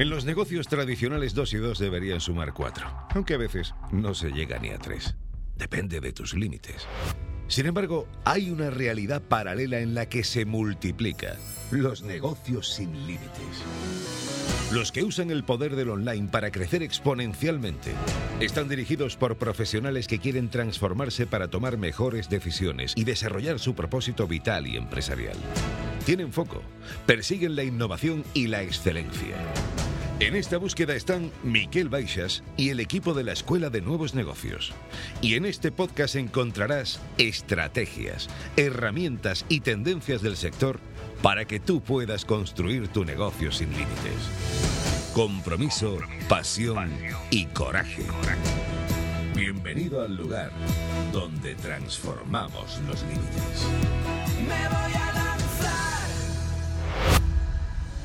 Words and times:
En 0.00 0.08
los 0.08 0.24
negocios 0.24 0.66
tradicionales 0.66 1.34
2 1.34 1.52
y 1.52 1.56
2 1.58 1.78
deberían 1.78 2.22
sumar 2.22 2.54
4, 2.54 2.90
aunque 3.10 3.34
a 3.34 3.36
veces 3.36 3.74
no 3.92 4.14
se 4.14 4.30
llega 4.30 4.58
ni 4.58 4.70
a 4.70 4.78
3. 4.78 5.14
Depende 5.58 6.00
de 6.00 6.10
tus 6.14 6.32
límites. 6.32 6.86
Sin 7.48 7.66
embargo, 7.66 8.08
hay 8.24 8.50
una 8.50 8.70
realidad 8.70 9.20
paralela 9.20 9.80
en 9.80 9.94
la 9.94 10.08
que 10.08 10.24
se 10.24 10.46
multiplica. 10.46 11.36
Los 11.70 12.02
negocios 12.02 12.72
sin 12.72 12.94
límites. 13.06 13.62
Los 14.72 14.90
que 14.90 15.04
usan 15.04 15.30
el 15.30 15.44
poder 15.44 15.76
del 15.76 15.90
online 15.90 16.28
para 16.28 16.50
crecer 16.50 16.82
exponencialmente 16.82 17.92
están 18.40 18.70
dirigidos 18.70 19.18
por 19.18 19.36
profesionales 19.36 20.06
que 20.06 20.18
quieren 20.18 20.48
transformarse 20.48 21.26
para 21.26 21.48
tomar 21.48 21.76
mejores 21.76 22.30
decisiones 22.30 22.94
y 22.96 23.04
desarrollar 23.04 23.58
su 23.58 23.74
propósito 23.74 24.26
vital 24.26 24.66
y 24.66 24.78
empresarial. 24.78 25.36
Tienen 26.06 26.32
foco, 26.32 26.62
persiguen 27.04 27.54
la 27.54 27.64
innovación 27.64 28.24
y 28.32 28.46
la 28.46 28.62
excelencia. 28.62 29.36
En 30.20 30.36
esta 30.36 30.58
búsqueda 30.58 30.94
están 30.94 31.32
Miquel 31.42 31.88
Baixas 31.88 32.44
y 32.58 32.68
el 32.68 32.80
equipo 32.80 33.14
de 33.14 33.24
la 33.24 33.32
Escuela 33.32 33.70
de 33.70 33.80
Nuevos 33.80 34.14
Negocios. 34.14 34.74
Y 35.22 35.34
en 35.34 35.46
este 35.46 35.72
podcast 35.72 36.14
encontrarás 36.14 37.00
estrategias, 37.16 38.28
herramientas 38.58 39.46
y 39.48 39.60
tendencias 39.60 40.20
del 40.20 40.36
sector 40.36 40.78
para 41.22 41.46
que 41.46 41.58
tú 41.58 41.80
puedas 41.80 42.26
construir 42.26 42.88
tu 42.88 43.06
negocio 43.06 43.50
sin 43.50 43.70
límites. 43.70 45.08
Compromiso, 45.14 45.96
pasión 46.28 46.92
y 47.30 47.46
coraje. 47.46 48.04
Bienvenido 49.34 50.02
al 50.02 50.16
lugar 50.16 50.52
donde 51.14 51.54
transformamos 51.54 52.78
los 52.86 53.02
límites. 53.04 53.66
Me 54.46 54.68
voy 54.68 54.92
a 54.92 55.12
lanzar. 55.14 55.99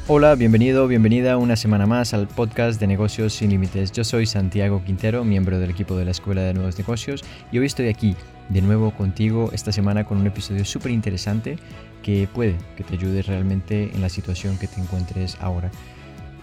Hola, 0.07 0.35
bienvenido, 0.35 0.87
bienvenida 0.87 1.35
una 1.37 1.55
semana 1.55 1.87
más 1.87 2.13
al 2.13 2.27
podcast 2.27 2.79
de 2.79 2.85
Negocios 2.85 3.33
sin 3.33 3.49
Límites. 3.49 3.91
Yo 3.91 4.03
soy 4.03 4.27
Santiago 4.27 4.83
Quintero, 4.85 5.23
miembro 5.23 5.57
del 5.57 5.71
equipo 5.71 5.97
de 5.97 6.05
la 6.05 6.11
Escuela 6.11 6.43
de 6.43 6.53
Nuevos 6.53 6.77
Negocios, 6.77 7.23
y 7.51 7.57
hoy 7.57 7.65
estoy 7.65 7.87
aquí 7.87 8.15
de 8.49 8.61
nuevo 8.61 8.91
contigo 8.91 9.49
esta 9.51 9.71
semana 9.71 10.03
con 10.03 10.19
un 10.19 10.27
episodio 10.27 10.63
súper 10.63 10.91
interesante 10.91 11.57
que 12.03 12.29
puede 12.31 12.55
que 12.77 12.83
te 12.83 12.93
ayude 12.93 13.23
realmente 13.23 13.89
en 13.95 13.99
la 13.99 14.09
situación 14.09 14.59
que 14.59 14.67
te 14.67 14.79
encuentres 14.79 15.39
ahora. 15.41 15.71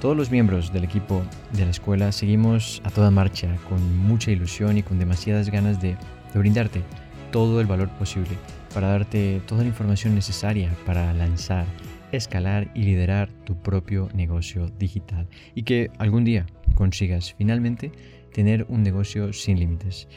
Todos 0.00 0.16
los 0.16 0.32
miembros 0.32 0.72
del 0.72 0.82
equipo 0.82 1.22
de 1.52 1.64
la 1.64 1.70
escuela 1.70 2.10
seguimos 2.10 2.82
a 2.82 2.90
toda 2.90 3.12
marcha, 3.12 3.56
con 3.68 3.96
mucha 3.96 4.32
ilusión 4.32 4.76
y 4.76 4.82
con 4.82 4.98
demasiadas 4.98 5.50
ganas 5.50 5.80
de, 5.80 5.90
de 6.32 6.38
brindarte 6.40 6.82
todo 7.30 7.60
el 7.60 7.68
valor 7.68 7.90
posible 7.90 8.36
para 8.74 8.88
darte 8.88 9.40
toda 9.46 9.62
la 9.62 9.68
información 9.68 10.16
necesaria 10.16 10.74
para 10.84 11.12
lanzar 11.12 11.64
escalar 12.12 12.70
y 12.74 12.82
liderar 12.82 13.32
tu 13.44 13.60
propio 13.60 14.08
negocio 14.14 14.68
digital 14.78 15.28
y 15.54 15.62
que 15.62 15.90
algún 15.98 16.24
día 16.24 16.46
consigas 16.74 17.34
finalmente 17.36 17.92
tener 18.32 18.66
un 18.68 18.82
negocio 18.82 19.32
sin 19.32 19.58
límites. 19.58 20.08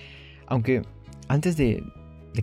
Aunque 0.47 0.83
antes 1.28 1.57
de, 1.57 1.83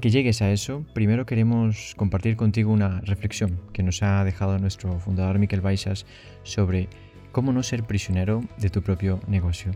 que 0.01 0.11
llegues 0.11 0.43
a 0.43 0.51
eso, 0.51 0.85
primero 0.95 1.27
queremos 1.27 1.95
compartir 1.97 2.37
contigo 2.37 2.73
una 2.73 3.01
reflexión 3.03 3.61
que 3.73 3.83
nos 3.83 4.03
ha 4.03 4.25
dejado 4.25 4.59
nuestro 4.59 4.99
fundador 4.99 5.39
Miquel 5.39 5.61
Baixas 5.61 6.07
sobre 6.43 6.89
cómo 7.31 7.53
no 7.53 7.63
ser 7.63 7.85
prisionero 7.85 8.43
de 8.59 8.71
tu 8.71 8.83
propio 8.83 9.21
negocio. 9.29 9.73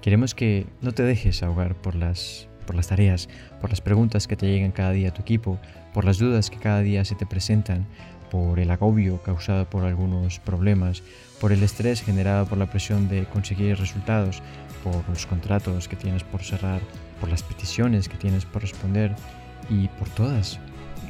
Queremos 0.00 0.34
que 0.34 0.66
no 0.82 0.92
te 0.92 1.02
dejes 1.02 1.42
ahogar 1.42 1.74
por 1.74 1.96
las, 1.96 2.48
por 2.66 2.76
las 2.76 2.88
tareas, 2.88 3.28
por 3.60 3.70
las 3.70 3.80
preguntas 3.80 4.28
que 4.28 4.36
te 4.36 4.46
llegan 4.46 4.70
cada 4.70 4.92
día 4.92 5.08
a 5.08 5.14
tu 5.14 5.22
equipo, 5.22 5.58
por 5.92 6.04
las 6.04 6.18
dudas 6.18 6.50
que 6.50 6.58
cada 6.58 6.80
día 6.82 7.04
se 7.04 7.16
te 7.16 7.26
presentan, 7.26 7.86
por 8.36 8.60
el 8.60 8.70
agobio 8.70 9.22
causado 9.22 9.64
por 9.64 9.84
algunos 9.84 10.40
problemas, 10.40 11.02
por 11.40 11.52
el 11.52 11.62
estrés 11.62 12.02
generado 12.02 12.44
por 12.44 12.58
la 12.58 12.66
presión 12.66 13.08
de 13.08 13.24
conseguir 13.24 13.78
resultados, 13.78 14.42
por 14.84 15.08
los 15.08 15.24
contratos 15.24 15.88
que 15.88 15.96
tienes 15.96 16.22
por 16.22 16.42
cerrar, 16.42 16.82
por 17.18 17.30
las 17.30 17.42
peticiones 17.42 18.10
que 18.10 18.18
tienes 18.18 18.44
por 18.44 18.60
responder 18.60 19.16
y 19.70 19.88
por 19.88 20.10
todas 20.10 20.60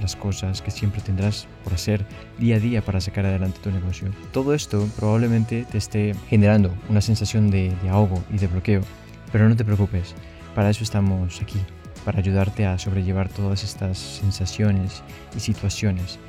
las 0.01 0.15
cosas 0.15 0.63
que 0.63 0.71
siempre 0.71 1.01
tendrás 1.01 1.49
por 1.65 1.75
hacer 1.75 2.07
día 2.39 2.57
a 2.57 2.61
día 2.61 2.81
para 2.81 3.01
sacar 3.01 3.27
adelante 3.27 3.59
tu 3.61 3.73
negocio. 3.73 4.09
Todo 4.33 4.55
esto 4.55 4.89
probablemente 4.95 5.65
te 5.65 5.79
esté 5.79 6.15
generando 6.29 6.73
una 6.89 7.01
sensación 7.01 7.51
de, 7.51 7.75
de 7.83 7.89
ahogo 7.89 8.23
y 8.33 8.39
de 8.39 8.47
bloqueo, 8.47 8.83
pero 9.33 9.49
no 9.49 9.57
te 9.57 9.65
preocupes, 9.65 10.15
para 10.55 10.71
eso 10.71 10.85
estamos 10.85 11.43
aquí, 11.43 11.59
para 12.05 12.21
ayudarte 12.21 12.67
a 12.67 12.79
sobrellevar 12.79 13.29
todas 13.29 13.65
estas 13.65 13.99
sensaciones 13.99 15.03
y 15.37 15.41
situaciones 15.41 16.21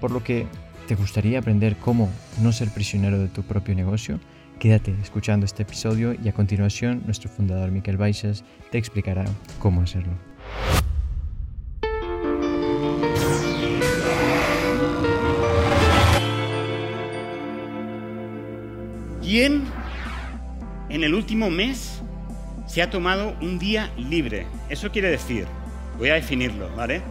por 0.00 0.10
lo 0.10 0.22
que 0.22 0.46
te 0.86 0.94
gustaría 0.94 1.38
aprender 1.38 1.76
cómo 1.76 2.10
no 2.40 2.52
ser 2.52 2.70
prisionero 2.70 3.18
de 3.18 3.28
tu 3.28 3.42
propio 3.42 3.74
negocio, 3.74 4.20
quédate 4.58 4.94
escuchando 5.02 5.44
este 5.44 5.62
episodio 5.64 6.14
y 6.14 6.28
a 6.28 6.32
continuación 6.32 7.02
nuestro 7.04 7.28
fundador 7.28 7.70
Miquel 7.70 7.96
Baixas 7.96 8.44
te 8.70 8.78
explicará 8.78 9.24
cómo 9.58 9.82
hacerlo. 9.82 10.12
¿Quién 19.22 19.64
en 20.88 21.02
el 21.02 21.12
último 21.12 21.50
mes 21.50 22.00
se 22.66 22.80
ha 22.80 22.90
tomado 22.90 23.36
un 23.42 23.58
día 23.58 23.90
libre? 23.98 24.46
Eso 24.68 24.92
quiere 24.92 25.10
decir, 25.10 25.46
voy 25.98 26.10
a 26.10 26.14
definirlo, 26.14 26.74
¿vale? 26.76 27.02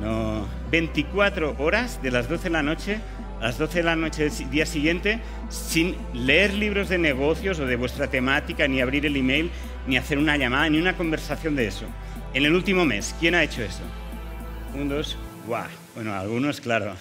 No, 0.00 0.46
24 0.70 1.56
horas 1.58 2.02
de 2.02 2.10
las 2.10 2.28
12 2.28 2.44
de 2.44 2.50
la 2.50 2.62
noche 2.62 3.00
a 3.40 3.44
las 3.44 3.58
12 3.58 3.78
de 3.78 3.84
la 3.84 3.96
noche 3.96 4.28
del 4.28 4.50
día 4.50 4.66
siguiente 4.66 5.20
sin 5.50 5.96
leer 6.14 6.54
libros 6.54 6.88
de 6.88 6.98
negocios 6.98 7.58
o 7.60 7.66
de 7.66 7.76
vuestra 7.76 8.08
temática, 8.08 8.66
ni 8.66 8.80
abrir 8.80 9.06
el 9.06 9.16
email, 9.16 9.50
ni 9.86 9.96
hacer 9.96 10.18
una 10.18 10.36
llamada, 10.36 10.68
ni 10.68 10.78
una 10.78 10.96
conversación 10.96 11.54
de 11.56 11.66
eso. 11.66 11.86
En 12.34 12.44
el 12.44 12.54
último 12.54 12.84
mes, 12.84 13.14
¿quién 13.20 13.34
ha 13.34 13.42
hecho 13.42 13.62
eso? 13.62 13.82
Un, 14.74 14.88
dos, 14.88 15.16
guau. 15.46 15.68
Bueno, 15.94 16.14
algunos, 16.14 16.60
claro, 16.60 16.94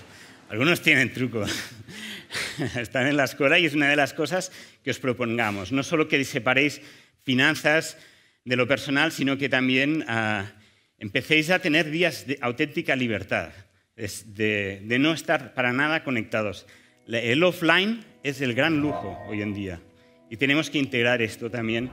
algunos 0.50 0.82
tienen 0.82 1.12
truco. 1.14 1.46
Están 2.76 3.08
en 3.08 3.18
la 3.18 3.26
escuela 3.26 3.60
y 3.60 3.66
es 3.66 3.74
una 3.74 3.90
de 3.90 3.96
las 3.96 4.14
cosas 4.14 4.52
que 4.84 4.92
os 4.92 5.00
propongamos. 5.00 5.72
No 5.72 5.84
solo 5.84 6.08
que 6.08 6.24
separéis 6.24 6.82
finanzas 7.24 7.98
de 8.44 8.56
lo 8.56 8.68
personal, 8.68 9.12
sino 9.12 9.38
que 9.38 9.50
también... 9.50 10.06
Ah, 10.08 10.46
empecéis 11.00 11.50
a 11.50 11.60
tener 11.60 11.90
días 11.90 12.26
de 12.28 12.38
auténtica 12.42 12.96
libertad. 12.96 13.50
de, 14.26 14.82
no 15.00 15.14
estar 15.14 15.54
para 15.54 15.72
nada 15.72 16.04
conectados. 16.04 16.68
El 17.08 17.44
offline 17.44 18.04
es 18.24 18.42
el 18.42 18.54
gran 18.54 18.82
lujo 18.82 19.18
hoy 19.30 19.42
en 19.42 19.54
día 19.54 19.80
y 20.30 20.38
tenemos 20.38 20.70
que 20.70 20.80
integrar 20.80 21.22
esto 21.22 21.50
también 21.50 21.92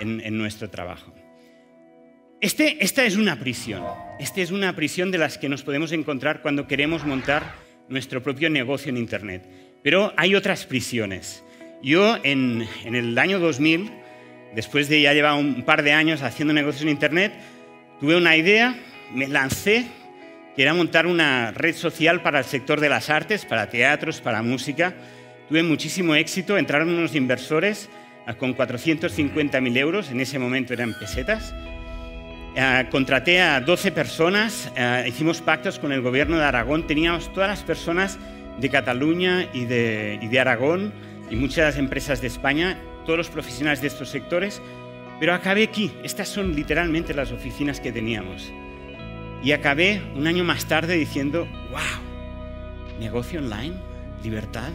en, 0.00 0.20
en 0.20 0.38
nuestro 0.38 0.70
trabajo. 0.70 1.12
Este- 2.40 2.82
esta 2.84 3.04
es 3.04 3.16
una 3.16 3.38
prisión. 3.38 3.82
Esta 4.18 4.40
es 4.40 4.50
una 4.50 4.74
prisión 4.76 5.10
de 5.10 5.18
las 5.18 5.36
que 5.36 5.48
nos 5.48 5.62
podemos 5.62 5.92
encontrar 5.92 6.42
cuando 6.42 6.66
queremos 6.66 7.04
montar 7.04 7.54
nuestro 7.88 8.22
propio 8.22 8.48
negocio 8.50 8.90
en 8.90 8.96
Internet. 8.96 9.42
Pero 9.82 10.12
hay 10.16 10.34
otras 10.34 10.64
prisiones. 10.66 11.42
Yo 11.82 12.16
en, 12.22 12.66
en 12.84 12.94
el 12.94 13.18
año 13.18 13.38
2000, 13.38 13.90
después 14.54 14.88
de 14.88 15.02
ya 15.02 15.12
llevar 15.12 15.34
un 15.34 15.64
par 15.64 15.82
de 15.82 15.92
años 15.92 16.22
haciendo 16.22 16.54
negocios 16.54 16.82
en 16.82 16.88
Internet, 16.88 17.32
tuve 18.00 18.16
una 18.16 18.36
idea, 18.36 18.76
me 19.12 19.28
lancé, 19.28 19.86
que 20.56 20.72
montar 20.72 21.06
una 21.06 21.50
red 21.50 21.74
social 21.74 22.22
para 22.22 22.38
el 22.38 22.44
sector 22.44 22.80
de 22.80 22.88
las 22.88 23.10
artes, 23.10 23.44
para 23.44 23.68
teatros, 23.68 24.20
para 24.20 24.42
música. 24.42 24.94
Tuve 25.48 25.62
muchísimo 25.62 26.14
éxito, 26.14 26.56
entraron 26.56 26.88
unos 26.88 27.14
inversores 27.14 27.90
ah, 28.26 28.34
con 28.34 28.56
450.000 28.56 29.76
euros, 29.76 30.10
en 30.10 30.20
ese 30.20 30.38
momento 30.38 30.72
eran 30.72 30.98
pesetas. 30.98 31.54
Eh, 32.56 32.86
contraté 32.90 33.42
a 33.42 33.60
12 33.60 33.92
personas, 33.92 34.72
eh, 34.76 35.04
hicimos 35.06 35.42
pactos 35.42 35.78
con 35.78 35.92
el 35.92 36.00
gobierno 36.00 36.38
de 36.38 36.44
Aragón, 36.44 36.86
teníamos 36.86 37.30
todas 37.34 37.50
las 37.50 37.62
personas 37.62 38.18
de 38.58 38.70
Cataluña 38.70 39.46
y 39.52 39.66
de, 39.66 40.38
Aragón 40.40 40.94
y 41.30 41.36
muchas 41.36 41.76
empresas 41.76 42.22
de 42.22 42.28
España, 42.28 42.78
todos 43.04 43.18
los 43.18 43.28
profesionales 43.28 43.82
de 43.82 43.88
estos 43.88 44.08
sectores, 44.08 44.62
pero 45.18 45.34
acabé 45.34 45.64
aquí. 45.64 45.92
Estas 46.02 46.28
son 46.28 46.54
literalmente 46.54 47.14
las 47.14 47.32
oficinas 47.32 47.80
que 47.80 47.92
teníamos. 47.92 48.52
Y 49.42 49.52
acabé 49.52 50.02
un 50.14 50.26
año 50.26 50.44
más 50.44 50.66
tarde 50.66 50.96
diciendo, 50.96 51.46
wow, 51.70 52.98
negocio 53.00 53.40
online, 53.40 53.76
libertad, 54.22 54.70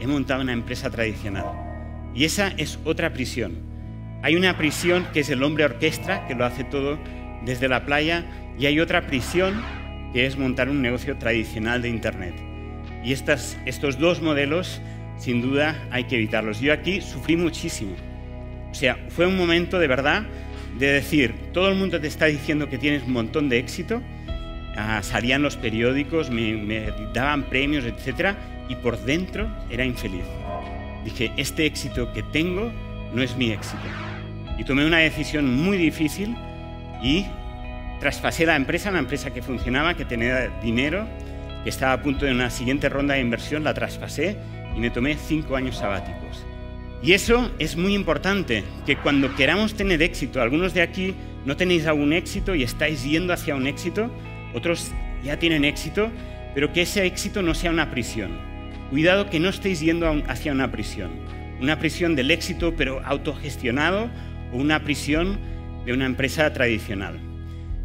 he 0.00 0.06
montado 0.06 0.42
una 0.42 0.52
empresa 0.52 0.90
tradicional. 0.90 1.46
Y 2.14 2.24
esa 2.24 2.48
es 2.56 2.78
otra 2.84 3.12
prisión. 3.12 3.54
Hay 4.22 4.36
una 4.36 4.56
prisión 4.56 5.06
que 5.12 5.20
es 5.20 5.30
el 5.30 5.42
hombre 5.42 5.64
orquestra, 5.64 6.26
que 6.26 6.34
lo 6.34 6.44
hace 6.44 6.64
todo 6.64 6.98
desde 7.44 7.68
la 7.68 7.86
playa, 7.86 8.24
y 8.58 8.66
hay 8.66 8.80
otra 8.80 9.06
prisión 9.06 9.62
que 10.12 10.26
es 10.26 10.36
montar 10.36 10.68
un 10.68 10.82
negocio 10.82 11.16
tradicional 11.16 11.80
de 11.80 11.88
Internet. 11.88 12.34
Y 13.02 13.12
estos 13.12 13.98
dos 13.98 14.20
modelos, 14.20 14.80
sin 15.16 15.40
duda, 15.40 15.82
hay 15.90 16.04
que 16.04 16.16
evitarlos. 16.16 16.60
Yo 16.60 16.72
aquí 16.72 17.00
sufrí 17.00 17.36
muchísimo. 17.36 17.96
O 18.72 18.74
sea, 18.74 18.98
fue 19.10 19.26
un 19.26 19.36
momento 19.36 19.78
de 19.78 19.86
verdad 19.86 20.24
de 20.78 20.86
decir, 20.86 21.34
todo 21.52 21.68
el 21.68 21.76
mundo 21.76 22.00
te 22.00 22.06
está 22.06 22.24
diciendo 22.26 22.68
que 22.68 22.78
tienes 22.78 23.02
un 23.04 23.12
montón 23.12 23.50
de 23.50 23.58
éxito, 23.58 24.02
ah, 24.76 25.00
salían 25.02 25.42
los 25.42 25.56
periódicos, 25.56 26.30
me, 26.30 26.54
me 26.54 26.90
daban 27.12 27.44
premios, 27.44 27.84
etc. 27.84 28.34
Y 28.70 28.76
por 28.76 28.98
dentro 29.04 29.48
era 29.70 29.84
infeliz. 29.84 30.24
Dije, 31.04 31.32
este 31.36 31.66
éxito 31.66 32.12
que 32.14 32.22
tengo 32.22 32.72
no 33.14 33.22
es 33.22 33.36
mi 33.36 33.50
éxito. 33.50 33.82
Y 34.58 34.64
tomé 34.64 34.86
una 34.86 34.98
decisión 34.98 35.54
muy 35.54 35.76
difícil 35.76 36.34
y 37.02 37.26
traspasé 38.00 38.46
la 38.46 38.56
empresa, 38.56 38.88
una 38.88 39.00
empresa 39.00 39.32
que 39.32 39.42
funcionaba, 39.42 39.94
que 39.94 40.06
tenía 40.06 40.48
dinero, 40.62 41.06
que 41.62 41.68
estaba 41.68 41.92
a 41.92 42.02
punto 42.02 42.24
de 42.24 42.32
una 42.32 42.48
siguiente 42.48 42.88
ronda 42.88 43.14
de 43.14 43.20
inversión, 43.20 43.64
la 43.64 43.74
traspasé 43.74 44.38
y 44.74 44.80
me 44.80 44.90
tomé 44.90 45.16
cinco 45.16 45.56
años 45.56 45.76
sabáticos. 45.76 46.46
Y 47.02 47.12
eso 47.14 47.50
es 47.58 47.76
muy 47.76 47.94
importante, 47.94 48.62
que 48.86 48.96
cuando 48.96 49.34
queramos 49.34 49.74
tener 49.74 50.02
éxito, 50.02 50.40
algunos 50.40 50.72
de 50.72 50.82
aquí 50.82 51.14
no 51.44 51.56
tenéis 51.56 51.86
aún 51.86 52.12
éxito 52.12 52.54
y 52.54 52.62
estáis 52.62 53.02
yendo 53.04 53.32
hacia 53.32 53.56
un 53.56 53.66
éxito, 53.66 54.08
otros 54.54 54.92
ya 55.24 55.38
tienen 55.38 55.64
éxito, 55.64 56.10
pero 56.54 56.72
que 56.72 56.82
ese 56.82 57.04
éxito 57.04 57.42
no 57.42 57.54
sea 57.54 57.72
una 57.72 57.90
prisión. 57.90 58.30
Cuidado 58.90 59.30
que 59.30 59.40
no 59.40 59.48
estéis 59.48 59.80
yendo 59.80 60.22
hacia 60.28 60.52
una 60.52 60.70
prisión, 60.70 61.10
una 61.60 61.78
prisión 61.78 62.14
del 62.14 62.30
éxito 62.30 62.74
pero 62.76 63.00
autogestionado 63.04 64.08
o 64.52 64.58
una 64.58 64.84
prisión 64.84 65.38
de 65.84 65.92
una 65.92 66.06
empresa 66.06 66.52
tradicional. 66.52 67.18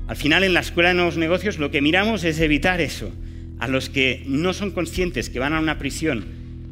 Al 0.08 0.16
final, 0.16 0.44
en 0.44 0.54
la 0.54 0.60
Escuela 0.60 0.90
de 0.90 0.96
Nuevos 0.96 1.18
Negocios 1.18 1.58
lo 1.58 1.72
que 1.72 1.81
miramos 1.81 2.24
es 2.24 2.40
evitar 2.40 2.81
eso. 2.81 3.12
A 3.60 3.68
los 3.68 3.90
que 3.90 4.24
no 4.28 4.54
son 4.54 4.69
conscientes 4.72 5.30
que 5.30 5.40
van 5.40 5.54
a 5.54 5.60
una 5.60 5.80
prisión, 5.80 6.25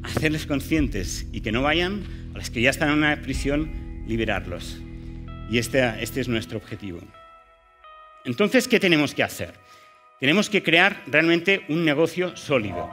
hacerles 0.04 0.46
conscientes 0.46 1.26
y 1.32 1.42
que 1.42 1.52
no 1.52 1.64
vayan, 1.64 2.04
a 2.36 2.38
los 2.38 2.50
que 2.50 2.62
ya 2.62 2.70
están 2.70 2.90
en 2.90 2.98
una 2.98 3.22
prisión, 3.22 4.04
liberarlos. 4.08 4.78
Y 5.50 5.58
este, 5.58 5.82
este 6.02 6.20
es 6.20 6.28
nuestro 6.28 6.58
objetivo. 6.58 7.00
Entonces, 8.26 8.68
¿qué 8.68 8.78
tenemos 8.78 9.14
que 9.16 9.24
hacer? 9.24 9.54
Tenemos 10.20 10.50
que 10.50 10.62
crear 10.62 11.02
realmente 11.08 11.64
un 11.70 11.86
negocio 11.86 12.36
sólido. 12.36 12.90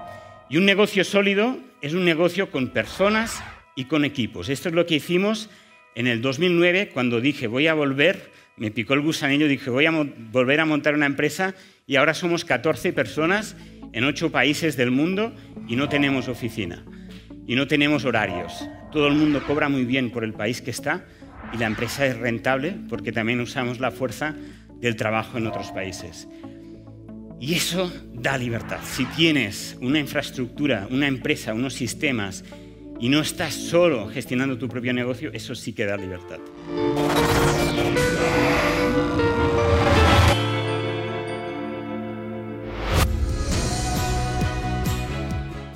Y 0.49 0.59
un 0.59 0.65
negocio 0.65 1.03
sólido 1.03 1.59
es 1.81 1.93
un 1.93 2.05
negocio 2.05 2.53
con 2.53 2.69
personas 2.69 3.43
y 3.75 3.87
con 3.87 4.05
equipos. 4.05 4.49
Esto 4.49 4.69
es 4.69 4.75
lo 4.75 4.87
que 4.87 4.95
hicimos 4.95 5.51
en 5.97 6.07
el 6.07 6.23
2009 6.23 6.91
cuando 6.91 7.21
dije 7.21 7.49
voy 7.49 7.67
a 7.67 7.75
volver, 7.75 8.31
me 8.57 8.71
picó 8.71 8.95
el 8.95 9.01
gusanillo, 9.01 9.49
dije 9.49 9.71
voy 9.71 9.87
a 9.87 9.91
volver 9.91 10.61
a 10.61 10.67
montar 10.67 10.95
una 10.95 11.07
empresa 11.07 11.55
y 11.87 11.97
ahora 11.97 12.15
somos 12.15 12.45
14 12.45 12.93
personas 12.93 13.57
en 13.93 14.05
8 14.05 14.31
países 14.31 14.77
del 14.77 14.91
mundo 14.91 15.35
y 15.67 15.77
no 15.77 15.89
tenemos 15.89 16.29
oficina 16.29 16.85
y 17.47 17.57
no 17.57 17.67
tenemos 17.67 18.05
horarios. 18.05 18.69
Todo 18.93 19.09
el 19.09 19.15
mundo 19.15 19.43
cobra 19.47 19.69
muy 19.69 19.85
bien 19.85 20.11
por 20.11 20.23
el 20.23 20.35
país 20.35 20.61
que 20.61 20.71
está 20.71 21.05
y 21.53 21.57
la 21.57 21.67
empresa 21.67 22.07
es 22.07 22.19
rentable 22.19 22.77
porque 22.89 23.11
también 23.11 23.41
usamos 23.41 23.81
la 23.81 23.91
fuerza 23.91 24.35
del 24.81 24.97
trabajo 24.97 25.39
en 25.39 25.47
otros 25.47 25.71
países. 25.71 26.29
Y 27.41 27.55
eso 27.55 27.91
da 28.13 28.39
libertad. 28.39 28.79
Si 28.85 29.05
tienes 29.07 29.77
una 29.81 29.99
infraestructura, 29.99 30.87
una 30.91 31.09
empresa, 31.09 31.55
unos 31.55 31.75
sistemas 31.75 32.45
y 33.01 33.09
no 33.09 33.21
estás 33.21 33.55
solo 33.55 34.09
gestionando 34.09 34.59
tu 34.59 34.69
propio 34.69 34.93
negocio, 34.93 35.31
eso 35.33 35.55
sí 35.55 35.73
que 35.73 35.87
da 35.87 35.97
libertad. 35.97 36.39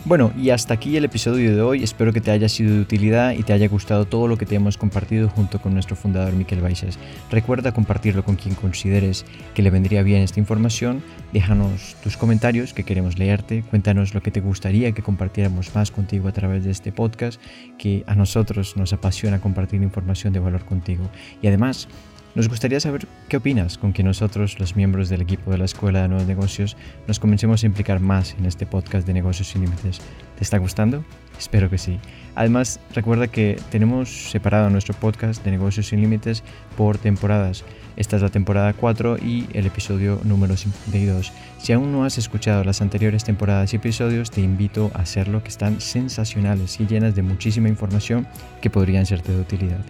Bueno, 0.07 0.33
y 0.39 0.51
hasta 0.51 0.73
aquí 0.73 0.97
el 0.97 1.05
episodio 1.05 1.53
de 1.57 1.61
hoy. 1.63 1.83
Espero 1.83 2.13
que 2.13 2.21
te 2.21 2.31
haya 2.31 2.49
sido 2.49 2.73
de 2.73 2.81
utilidad 2.81 3.33
y 3.33 3.43
te 3.43 3.53
haya 3.53 3.67
gustado 3.67 4.05
todo 4.05 4.29
lo 4.29 4.39
que 4.39 4.47
te 4.47 4.55
hemos 4.55 4.77
compartido 4.77 5.29
junto 5.29 5.61
con 5.61 5.75
nuestro 5.75 5.97
fundador 5.97 6.33
Miquel 6.33 6.61
Baixas. 6.61 6.97
Recuerda 7.29 7.73
compartirlo 7.73 8.25
con 8.25 8.37
quien 8.37 8.55
consideres 8.55 9.25
que 9.53 9.63
le 9.63 9.71
vendría 9.71 10.05
bien 10.05 10.23
esta 10.23 10.39
información. 10.39 11.03
Déjanos 11.33 11.97
tus 12.05 12.17
comentarios 12.17 12.73
que 12.73 12.85
queremos 12.85 13.19
leerte. 13.19 13.65
Cuéntanos 13.69 14.15
lo 14.15 14.23
que 14.23 14.31
te 14.31 14.41
gustaría 14.41 14.93
que 14.93 15.03
compartiéramos 15.03 15.75
más 15.75 15.91
contigo 15.91 16.29
a 16.29 16.33
través 16.33 16.63
de 16.63 16.71
este 16.71 16.93
podcast, 16.93 17.41
que 17.77 18.05
a 18.07 18.15
nosotros 18.15 18.77
nos 18.77 18.93
apasiona 18.93 19.41
compartir 19.41 19.83
información 19.83 20.33
de 20.33 20.39
valor 20.39 20.65
contigo. 20.65 21.11
Y 21.43 21.49
además, 21.49 21.89
nos 22.37 22.51
gustaría 22.51 22.79
saber 22.81 23.09
qué 23.31 23.39
opinas 23.39 23.79
con 23.79 23.95
que 23.95 24.03
nosotros, 24.03 24.61
los 24.61 24.77
miembros 24.77 25.09
del 25.09 25.23
equipo 25.23 25.51
de 25.51 25.57
la 25.57 25.65
Escuela 25.65 26.03
de 26.03 26.09
Nuevos 26.09 26.29
Negocios, 26.29 26.77
nos 27.09 27.19
comencemos 27.19 27.63
a 27.63 27.67
implicar 27.67 27.99
más 27.99 28.37
en 28.39 28.45
este 28.45 28.67
podcast 28.67 29.07
de 29.07 29.15
Negocios 29.15 29.49
sin 29.49 29.63
Límites. 29.63 30.03
¿Te 30.37 30.45
está 30.45 30.59
gustando? 30.59 31.03
Espero 31.39 31.71
que 31.71 31.79
sí. 31.79 31.99
Además, 32.35 32.79
recuerda 32.95 33.29
que 33.29 33.59
tenemos 33.71 34.31
separado 34.31 34.69
nuestro 34.69 34.93
podcast 34.93 35.43
de 35.47 35.51
Negocios 35.51 35.87
sin 35.87 36.03
Límites 36.03 36.43
por 36.77 36.99
temporadas. 36.99 37.65
Esta 37.97 38.17
es 38.17 38.23
la 38.23 38.29
temporada 38.29 38.75
4 38.75 39.17
y 39.17 39.47
el 39.55 39.65
episodio 39.65 40.21
número 40.23 40.59
52. 40.59 41.33
Si 41.57 41.73
aún 41.73 41.91
no 41.91 42.05
has 42.05 42.19
escuchado 42.19 42.65
las 42.65 42.83
anteriores 42.83 43.25
temporadas 43.25 43.73
y 43.73 43.77
episodios, 43.77 44.31
te 44.31 44.43
invito 44.43 44.91
a 44.93 45.01
hacerlo, 45.01 45.43
que 45.43 45.49
están 45.49 45.81
sensacionales 45.81 46.79
y 46.81 46.87
llenas 46.87 47.15
de 47.15 47.23
muchísima 47.23 47.71
información 47.71 48.27
que 48.61 48.69
podrían 48.69 49.07
serte 49.07 49.33
de 49.33 49.41
utilidad. 49.41 49.81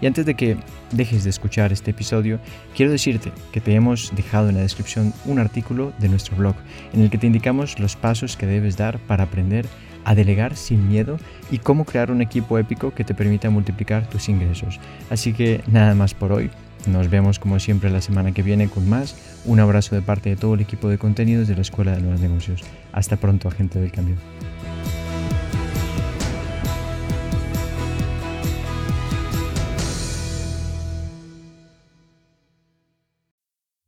Y 0.00 0.06
antes 0.06 0.26
de 0.26 0.34
que 0.34 0.56
dejes 0.92 1.24
de 1.24 1.30
escuchar 1.30 1.72
este 1.72 1.90
episodio, 1.90 2.40
quiero 2.74 2.92
decirte 2.92 3.32
que 3.52 3.60
te 3.60 3.74
hemos 3.74 4.12
dejado 4.14 4.48
en 4.48 4.56
la 4.56 4.62
descripción 4.62 5.12
un 5.26 5.38
artículo 5.38 5.92
de 5.98 6.08
nuestro 6.08 6.36
blog 6.36 6.54
en 6.92 7.02
el 7.02 7.10
que 7.10 7.18
te 7.18 7.26
indicamos 7.26 7.78
los 7.78 7.96
pasos 7.96 8.36
que 8.36 8.46
debes 8.46 8.76
dar 8.76 8.98
para 9.00 9.24
aprender 9.24 9.66
a 10.04 10.14
delegar 10.14 10.56
sin 10.56 10.88
miedo 10.88 11.18
y 11.50 11.58
cómo 11.58 11.84
crear 11.84 12.10
un 12.10 12.22
equipo 12.22 12.58
épico 12.58 12.94
que 12.94 13.04
te 13.04 13.14
permita 13.14 13.50
multiplicar 13.50 14.08
tus 14.08 14.28
ingresos. 14.28 14.80
Así 15.10 15.32
que 15.32 15.62
nada 15.66 15.94
más 15.94 16.14
por 16.14 16.32
hoy. 16.32 16.50
Nos 16.86 17.10
vemos 17.10 17.38
como 17.38 17.58
siempre 17.58 17.90
la 17.90 18.00
semana 18.00 18.32
que 18.32 18.42
viene 18.42 18.68
con 18.68 18.88
más. 18.88 19.14
Un 19.44 19.60
abrazo 19.60 19.94
de 19.94 20.00
parte 20.00 20.30
de 20.30 20.36
todo 20.36 20.54
el 20.54 20.60
equipo 20.60 20.88
de 20.88 20.96
contenidos 20.96 21.46
de 21.46 21.54
la 21.54 21.60
Escuela 21.60 21.92
de 21.92 22.00
Nuevos 22.00 22.20
Negocios. 22.20 22.62
Hasta 22.92 23.16
pronto, 23.16 23.48
agente 23.48 23.78
del 23.78 23.92
cambio. 23.92 24.16